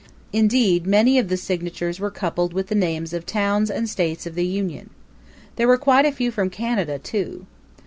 [0.33, 4.33] Indeed, many of the signatures were coupled with the names of towns and states of
[4.33, 4.89] the Union.
[5.57, 7.45] There were quite a few from Canada, too.